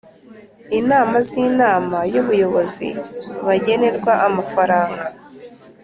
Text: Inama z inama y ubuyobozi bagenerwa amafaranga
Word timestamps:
Inama 0.79 1.15
z 1.27 1.29
inama 1.47 1.97
y 2.13 2.17
ubuyobozi 2.21 2.87
bagenerwa 3.45 4.11
amafaranga 4.27 5.03